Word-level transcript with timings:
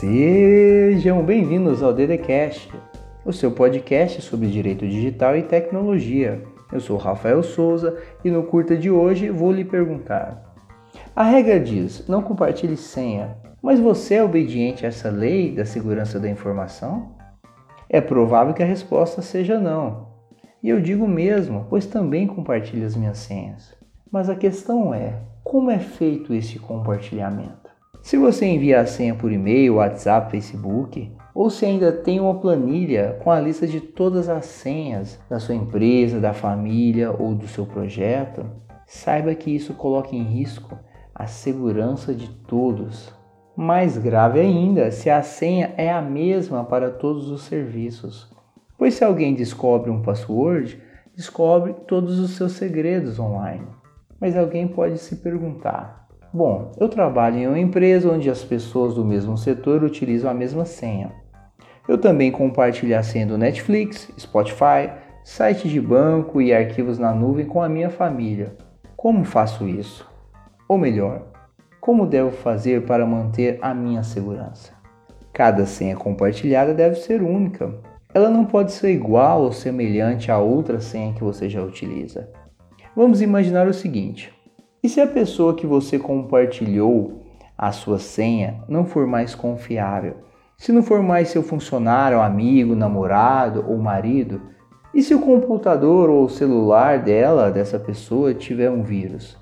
Sejam 0.00 1.22
bem-vindos 1.22 1.82
ao 1.82 1.92
DDCast, 1.92 2.72
o 3.22 3.34
seu 3.34 3.50
podcast 3.50 4.22
sobre 4.22 4.48
direito 4.48 4.88
digital 4.88 5.36
e 5.36 5.42
tecnologia. 5.42 6.42
Eu 6.72 6.80
sou 6.80 6.96
Rafael 6.96 7.42
Souza 7.42 7.98
e 8.24 8.30
no 8.30 8.44
curta 8.44 8.74
de 8.74 8.90
hoje 8.90 9.28
vou 9.28 9.52
lhe 9.52 9.62
perguntar: 9.62 10.54
A 11.14 11.22
regra 11.24 11.60
diz: 11.60 12.08
não 12.08 12.22
compartilhe 12.22 12.78
senha, 12.78 13.36
mas 13.60 13.78
você 13.78 14.14
é 14.14 14.24
obediente 14.24 14.86
a 14.86 14.88
essa 14.88 15.10
lei 15.10 15.54
da 15.54 15.66
segurança 15.66 16.18
da 16.18 16.30
informação? 16.30 17.14
É 17.86 18.00
provável 18.00 18.54
que 18.54 18.62
a 18.62 18.66
resposta 18.66 19.20
seja 19.20 19.60
não. 19.60 20.08
E 20.62 20.70
eu 20.70 20.80
digo 20.80 21.06
mesmo, 21.06 21.66
pois 21.68 21.84
também 21.84 22.26
compartilho 22.26 22.86
as 22.86 22.96
minhas 22.96 23.18
senhas. 23.18 23.76
Mas 24.10 24.30
a 24.30 24.34
questão 24.34 24.94
é: 24.94 25.20
como 25.44 25.70
é 25.70 25.78
feito 25.78 26.32
esse 26.32 26.58
compartilhamento? 26.58 27.69
Se 28.02 28.16
você 28.16 28.46
envia 28.46 28.80
a 28.80 28.86
senha 28.86 29.14
por 29.14 29.30
e-mail, 29.30 29.76
WhatsApp, 29.76 30.30
Facebook, 30.30 31.12
ou 31.34 31.50
se 31.50 31.66
ainda 31.66 31.92
tem 31.92 32.18
uma 32.18 32.40
planilha 32.40 33.18
com 33.22 33.30
a 33.30 33.38
lista 33.38 33.66
de 33.66 33.80
todas 33.80 34.28
as 34.28 34.46
senhas 34.46 35.20
da 35.28 35.38
sua 35.38 35.54
empresa, 35.54 36.18
da 36.18 36.32
família 36.32 37.12
ou 37.12 37.34
do 37.34 37.46
seu 37.46 37.66
projeto, 37.66 38.44
saiba 38.86 39.34
que 39.34 39.54
isso 39.54 39.74
coloca 39.74 40.16
em 40.16 40.22
risco 40.22 40.78
a 41.14 41.26
segurança 41.26 42.14
de 42.14 42.28
todos. 42.28 43.12
Mais 43.54 43.98
grave 43.98 44.40
ainda 44.40 44.90
se 44.90 45.10
a 45.10 45.22
senha 45.22 45.74
é 45.76 45.90
a 45.90 46.00
mesma 46.00 46.64
para 46.64 46.90
todos 46.90 47.30
os 47.30 47.42
serviços, 47.42 48.30
pois 48.78 48.94
se 48.94 49.04
alguém 49.04 49.34
descobre 49.34 49.90
um 49.90 50.00
password, 50.00 50.80
descobre 51.14 51.74
todos 51.86 52.18
os 52.18 52.30
seus 52.30 52.52
segredos 52.52 53.18
online. 53.18 53.66
Mas 54.18 54.36
alguém 54.36 54.66
pode 54.66 54.98
se 54.98 55.16
perguntar: 55.16 55.99
Bom, 56.32 56.70
eu 56.78 56.88
trabalho 56.88 57.38
em 57.38 57.46
uma 57.48 57.58
empresa 57.58 58.08
onde 58.08 58.30
as 58.30 58.44
pessoas 58.44 58.94
do 58.94 59.04
mesmo 59.04 59.36
setor 59.36 59.82
utilizam 59.82 60.30
a 60.30 60.34
mesma 60.34 60.64
senha. 60.64 61.10
Eu 61.88 61.98
também 61.98 62.30
compartilho 62.30 62.96
a 62.96 63.02
senha 63.02 63.26
do 63.26 63.36
Netflix, 63.36 64.08
Spotify, 64.16 64.92
site 65.24 65.68
de 65.68 65.80
banco 65.80 66.40
e 66.40 66.54
arquivos 66.54 67.00
na 67.00 67.12
nuvem 67.12 67.46
com 67.46 67.60
a 67.60 67.68
minha 67.68 67.90
família. 67.90 68.54
Como 68.96 69.24
faço 69.24 69.66
isso? 69.66 70.08
Ou 70.68 70.78
melhor, 70.78 71.26
como 71.80 72.06
devo 72.06 72.30
fazer 72.30 72.86
para 72.86 73.04
manter 73.04 73.58
a 73.60 73.74
minha 73.74 74.04
segurança? 74.04 74.72
Cada 75.32 75.66
senha 75.66 75.96
compartilhada 75.96 76.72
deve 76.72 76.94
ser 76.94 77.22
única. 77.22 77.74
Ela 78.14 78.30
não 78.30 78.44
pode 78.44 78.70
ser 78.70 78.92
igual 78.92 79.42
ou 79.42 79.52
semelhante 79.52 80.30
a 80.30 80.38
outra 80.38 80.80
senha 80.80 81.12
que 81.12 81.24
você 81.24 81.48
já 81.48 81.60
utiliza. 81.60 82.28
Vamos 82.94 83.20
imaginar 83.20 83.66
o 83.66 83.74
seguinte: 83.74 84.32
e 84.82 84.88
se 84.88 85.00
a 85.00 85.06
pessoa 85.06 85.54
que 85.54 85.66
você 85.66 85.98
compartilhou 85.98 87.26
a 87.56 87.70
sua 87.70 87.98
senha 87.98 88.62
não 88.66 88.86
for 88.86 89.06
mais 89.06 89.34
confiável? 89.34 90.16
Se 90.56 90.72
não 90.72 90.82
for 90.82 91.02
mais 91.02 91.28
seu 91.28 91.42
funcionário, 91.42 92.20
amigo, 92.20 92.74
namorado 92.74 93.64
ou 93.68 93.76
marido? 93.78 94.40
E 94.94 95.02
se 95.02 95.14
o 95.14 95.20
computador 95.20 96.08
ou 96.08 96.24
o 96.24 96.30
celular 96.30 96.98
dela, 96.98 97.50
dessa 97.50 97.78
pessoa, 97.78 98.34
tiver 98.34 98.70
um 98.70 98.82
vírus? 98.82 99.38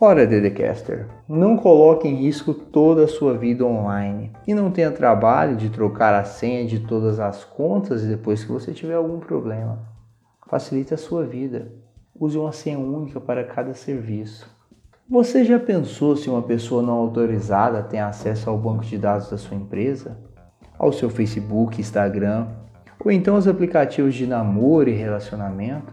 Ora, 0.00 0.26
Dedecaster, 0.26 1.08
não 1.28 1.58
coloque 1.58 2.08
em 2.08 2.14
risco 2.14 2.54
toda 2.54 3.04
a 3.04 3.08
sua 3.08 3.36
vida 3.36 3.66
online 3.66 4.32
e 4.46 4.54
não 4.54 4.70
tenha 4.70 4.90
trabalho 4.90 5.56
de 5.56 5.68
trocar 5.68 6.14
a 6.14 6.24
senha 6.24 6.64
de 6.64 6.80
todas 6.80 7.20
as 7.20 7.44
contas 7.44 8.02
depois 8.02 8.42
que 8.42 8.50
você 8.50 8.72
tiver 8.72 8.94
algum 8.94 9.20
problema. 9.20 9.78
Facilite 10.48 10.94
a 10.94 10.96
sua 10.96 11.26
vida. 11.26 11.70
Use 12.18 12.38
uma 12.38 12.50
senha 12.50 12.78
única 12.78 13.20
para 13.20 13.44
cada 13.44 13.74
serviço. 13.74 14.59
Você 15.10 15.42
já 15.42 15.58
pensou 15.58 16.14
se 16.14 16.30
uma 16.30 16.40
pessoa 16.40 16.84
não 16.84 16.94
autorizada 16.94 17.82
tem 17.82 17.98
acesso 17.98 18.48
ao 18.48 18.56
banco 18.56 18.84
de 18.84 18.96
dados 18.96 19.28
da 19.28 19.36
sua 19.36 19.56
empresa? 19.56 20.16
Ao 20.78 20.92
seu 20.92 21.10
Facebook, 21.10 21.80
Instagram, 21.80 22.46
ou 23.04 23.10
então 23.10 23.34
aos 23.34 23.48
aplicativos 23.48 24.14
de 24.14 24.24
namoro 24.24 24.88
e 24.88 24.92
relacionamento? 24.92 25.92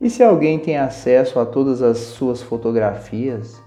E 0.00 0.08
se 0.08 0.22
alguém 0.22 0.58
tem 0.58 0.78
acesso 0.78 1.38
a 1.38 1.44
todas 1.44 1.82
as 1.82 1.98
suas 1.98 2.40
fotografias? 2.40 3.62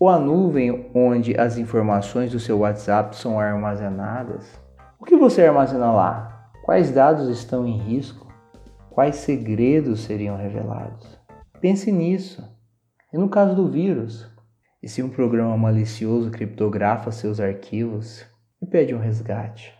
Ou 0.00 0.08
a 0.08 0.18
nuvem 0.18 0.90
onde 0.94 1.38
as 1.38 1.58
informações 1.58 2.32
do 2.32 2.40
seu 2.40 2.60
WhatsApp 2.60 3.14
são 3.16 3.38
armazenadas? 3.38 4.58
O 4.98 5.04
que 5.04 5.16
você 5.16 5.44
armazena 5.44 5.92
lá? 5.92 6.50
Quais 6.64 6.90
dados 6.90 7.28
estão 7.28 7.66
em 7.66 7.76
risco? 7.76 8.26
Quais 8.88 9.16
segredos 9.16 10.00
seriam 10.00 10.38
revelados? 10.38 11.20
Pense 11.60 11.92
nisso. 11.92 12.42
E 13.12 13.18
no 13.18 13.28
caso 13.28 13.56
do 13.56 13.68
vírus, 13.68 14.30
e 14.82 14.88
se 14.88 15.02
um 15.02 15.08
programa 15.08 15.56
malicioso 15.56 16.30
criptografa 16.30 17.10
seus 17.10 17.38
arquivos 17.38 18.24
e 18.62 18.66
pede 18.66 18.94
um 18.94 18.98
resgate? 18.98 19.74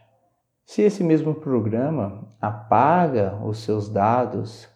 Se 0.67 0.83
esse 0.83 1.03
mesmo 1.03 1.35
programa 1.35 2.29
apaga 2.41 3.35
os 3.45 3.59
seus 3.59 3.89
dados, 3.89 4.69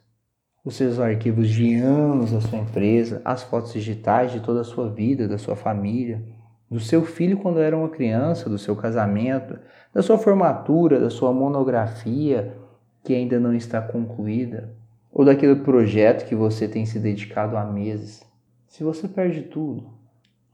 os 0.64 0.76
seus 0.76 0.98
arquivos 0.98 1.48
de 1.48 1.74
anos 1.76 2.32
da 2.32 2.40
sua 2.40 2.58
empresa, 2.58 3.20
as 3.24 3.42
fotos 3.42 3.72
digitais 3.72 4.32
de 4.32 4.40
toda 4.40 4.62
a 4.62 4.64
sua 4.64 4.88
vida, 4.88 5.28
da 5.28 5.38
sua 5.38 5.54
família, 5.54 6.24
do 6.70 6.80
seu 6.80 7.04
filho 7.04 7.36
quando 7.36 7.60
era 7.60 7.76
uma 7.76 7.90
criança, 7.90 8.48
do 8.48 8.58
seu 8.58 8.74
casamento, 8.74 9.58
da 9.92 10.02
sua 10.02 10.18
formatura, 10.18 10.98
da 10.98 11.10
sua 11.10 11.32
monografia 11.32 12.56
que 13.04 13.14
ainda 13.14 13.38
não 13.38 13.54
está 13.54 13.82
concluída, 13.82 14.74
ou 15.12 15.24
daquele 15.24 15.56
projeto 15.56 16.26
que 16.26 16.34
você 16.34 16.66
tem 16.66 16.86
se 16.86 16.98
dedicado 16.98 17.56
há 17.56 17.64
meses. 17.64 18.24
Se 18.66 18.82
você 18.82 19.06
perde 19.06 19.42
tudo, 19.42 20.03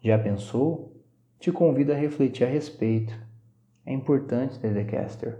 já 0.03 0.19
pensou? 0.19 0.97
Te 1.39 1.51
convido 1.51 1.93
a 1.93 1.97
refletir 1.97 2.45
a 2.45 2.51
respeito. 2.51 3.15
É 3.85 3.93
importante, 3.93 4.59
Dedecaster. 4.59 5.39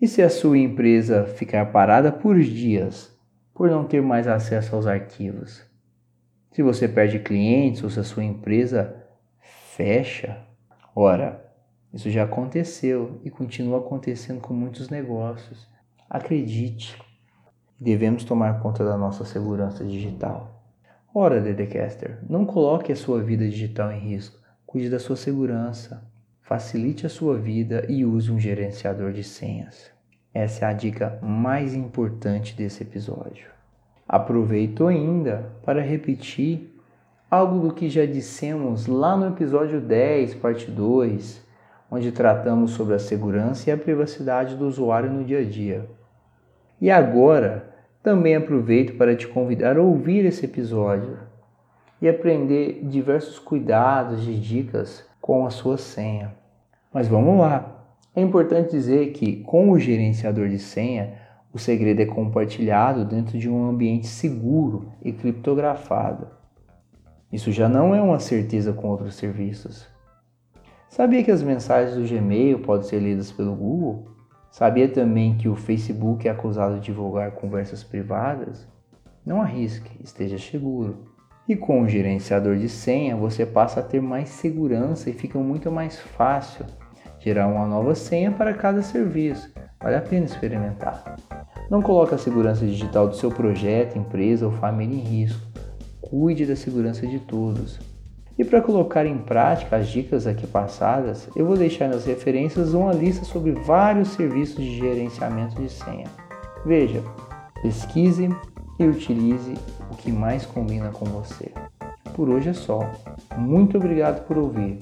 E 0.00 0.06
se 0.06 0.22
a 0.22 0.28
sua 0.28 0.58
empresa 0.58 1.24
ficar 1.24 1.72
parada 1.72 2.12
por 2.12 2.38
dias 2.40 3.14
por 3.54 3.70
não 3.70 3.84
ter 3.84 4.02
mais 4.02 4.26
acesso 4.26 4.76
aos 4.76 4.86
arquivos? 4.86 5.64
Se 6.52 6.62
você 6.62 6.86
perde 6.86 7.18
clientes 7.18 7.82
ou 7.82 7.90
se 7.90 8.00
a 8.00 8.04
sua 8.04 8.24
empresa 8.24 9.06
fecha? 9.40 10.42
Ora, 10.94 11.46
isso 11.92 12.10
já 12.10 12.24
aconteceu 12.24 13.20
e 13.24 13.30
continua 13.30 13.78
acontecendo 13.78 14.40
com 14.40 14.52
muitos 14.52 14.90
negócios. 14.90 15.66
Acredite, 16.08 16.98
devemos 17.78 18.24
tomar 18.24 18.60
conta 18.60 18.84
da 18.84 18.96
nossa 18.96 19.24
segurança 19.24 19.84
digital. 19.84 20.55
Ora, 21.18 21.40
Dedecaster, 21.40 22.18
não 22.28 22.44
coloque 22.44 22.92
a 22.92 22.94
sua 22.94 23.22
vida 23.22 23.48
digital 23.48 23.90
em 23.90 23.98
risco. 23.98 24.38
Cuide 24.66 24.90
da 24.90 24.98
sua 24.98 25.16
segurança. 25.16 26.06
Facilite 26.42 27.06
a 27.06 27.08
sua 27.08 27.38
vida 27.38 27.86
e 27.88 28.04
use 28.04 28.30
um 28.30 28.38
gerenciador 28.38 29.14
de 29.14 29.24
senhas. 29.24 29.90
Essa 30.34 30.66
é 30.66 30.68
a 30.68 30.74
dica 30.74 31.18
mais 31.22 31.74
importante 31.74 32.54
desse 32.54 32.82
episódio. 32.82 33.46
Aproveito 34.06 34.86
ainda 34.86 35.52
para 35.64 35.80
repetir 35.80 36.78
algo 37.30 37.66
do 37.66 37.72
que 37.72 37.88
já 37.88 38.04
dissemos 38.04 38.86
lá 38.86 39.16
no 39.16 39.28
episódio 39.28 39.80
10, 39.80 40.34
parte 40.34 40.70
2, 40.70 41.42
onde 41.90 42.12
tratamos 42.12 42.72
sobre 42.72 42.94
a 42.94 42.98
segurança 42.98 43.70
e 43.70 43.72
a 43.72 43.78
privacidade 43.78 44.54
do 44.54 44.66
usuário 44.66 45.10
no 45.10 45.24
dia 45.24 45.38
a 45.38 45.44
dia. 45.44 45.88
E 46.78 46.90
agora, 46.90 47.65
também 48.06 48.36
aproveito 48.36 48.96
para 48.96 49.16
te 49.16 49.26
convidar 49.26 49.76
a 49.76 49.82
ouvir 49.82 50.24
esse 50.24 50.44
episódio 50.44 51.18
e 52.00 52.08
aprender 52.08 52.78
diversos 52.84 53.36
cuidados 53.36 54.28
e 54.28 54.34
dicas 54.34 55.04
com 55.20 55.44
a 55.44 55.50
sua 55.50 55.76
senha. 55.76 56.32
Mas 56.94 57.08
vamos 57.08 57.36
lá! 57.36 57.84
É 58.14 58.22
importante 58.22 58.70
dizer 58.70 59.10
que, 59.10 59.42
com 59.42 59.72
o 59.72 59.78
gerenciador 59.80 60.48
de 60.48 60.60
senha, 60.60 61.14
o 61.52 61.58
segredo 61.58 62.00
é 62.00 62.06
compartilhado 62.06 63.04
dentro 63.04 63.36
de 63.36 63.50
um 63.50 63.68
ambiente 63.68 64.06
seguro 64.06 64.92
e 65.02 65.10
criptografado. 65.10 66.28
Isso 67.32 67.50
já 67.50 67.68
não 67.68 67.92
é 67.92 68.00
uma 68.00 68.20
certeza 68.20 68.72
com 68.72 68.86
outros 68.86 69.16
serviços. 69.16 69.84
Sabia 70.88 71.24
que 71.24 71.32
as 71.32 71.42
mensagens 71.42 71.96
do 71.96 72.08
Gmail 72.08 72.60
podem 72.60 72.88
ser 72.88 73.00
lidas 73.00 73.32
pelo 73.32 73.56
Google? 73.56 74.15
Sabia 74.56 74.88
também 74.88 75.36
que 75.36 75.50
o 75.50 75.54
Facebook 75.54 76.26
é 76.26 76.30
acusado 76.30 76.76
de 76.76 76.86
divulgar 76.86 77.32
conversas 77.32 77.84
privadas? 77.84 78.66
Não 79.22 79.42
arrisque, 79.42 80.02
esteja 80.02 80.38
seguro. 80.38 81.12
E 81.46 81.54
com 81.54 81.82
o 81.82 81.88
gerenciador 81.90 82.56
de 82.56 82.66
senha, 82.66 83.14
você 83.14 83.44
passa 83.44 83.80
a 83.80 83.82
ter 83.82 84.00
mais 84.00 84.30
segurança 84.30 85.10
e 85.10 85.12
fica 85.12 85.38
muito 85.38 85.70
mais 85.70 86.00
fácil 86.00 86.64
gerar 87.18 87.48
uma 87.48 87.66
nova 87.66 87.94
senha 87.94 88.32
para 88.32 88.54
cada 88.54 88.80
serviço. 88.80 89.52
Vale 89.78 89.96
a 89.96 90.00
pena 90.00 90.24
experimentar. 90.24 91.16
Não 91.70 91.82
coloque 91.82 92.14
a 92.14 92.18
segurança 92.18 92.64
digital 92.64 93.08
do 93.08 93.14
seu 93.14 93.30
projeto, 93.30 93.98
empresa 93.98 94.46
ou 94.46 94.52
família 94.52 94.96
em 94.96 95.04
risco. 95.04 95.46
Cuide 96.00 96.46
da 96.46 96.56
segurança 96.56 97.06
de 97.06 97.18
todos. 97.18 97.78
E 98.38 98.44
para 98.44 98.60
colocar 98.60 99.06
em 99.06 99.16
prática 99.16 99.76
as 99.76 99.88
dicas 99.88 100.26
aqui 100.26 100.46
passadas, 100.46 101.28
eu 101.34 101.46
vou 101.46 101.56
deixar 101.56 101.88
nas 101.88 102.04
referências 102.04 102.74
uma 102.74 102.92
lista 102.92 103.24
sobre 103.24 103.52
vários 103.52 104.08
serviços 104.08 104.62
de 104.62 104.76
gerenciamento 104.76 105.60
de 105.60 105.70
senha. 105.70 106.06
Veja, 106.64 107.02
pesquise 107.62 108.28
e 108.78 108.84
utilize 108.84 109.54
o 109.90 109.96
que 109.96 110.12
mais 110.12 110.44
combina 110.44 110.90
com 110.90 111.06
você. 111.06 111.50
Por 112.14 112.28
hoje 112.28 112.50
é 112.50 112.52
só. 112.52 112.90
Muito 113.36 113.76
obrigado 113.76 114.26
por 114.26 114.36
ouvir. 114.36 114.78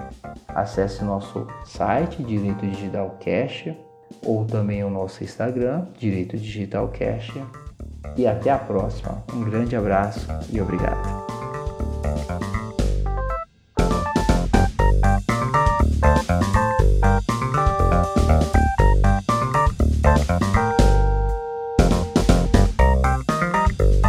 Acesse 0.48 1.04
nosso 1.04 1.46
site 1.64 2.22
Direito 2.22 2.66
Digital 2.66 3.18
Cash 3.24 3.68
ou 4.24 4.44
também 4.44 4.84
o 4.84 4.90
nosso 4.90 5.22
Instagram 5.22 5.86
Direito 5.98 6.36
Digital 6.36 6.88
Cash. 6.88 7.32
E 8.16 8.26
até 8.26 8.50
a 8.50 8.58
próxima. 8.58 9.22
Um 9.32 9.42
grande 9.44 9.74
abraço 9.74 10.28
e 10.52 10.60
obrigado. 10.60 11.23